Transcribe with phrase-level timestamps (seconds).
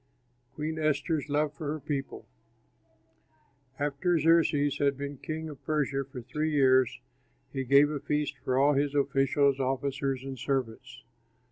[0.55, 2.25] QUEEN ESTHER'S LOVE FOR HER PEOPLE
[3.77, 6.99] After Xerxes had been king of Persia for three years,
[7.53, 11.03] he gave a feast for all his officials, officers, and servants.